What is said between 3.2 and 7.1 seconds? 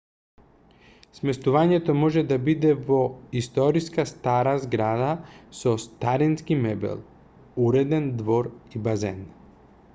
историска стара зграда со старински мебел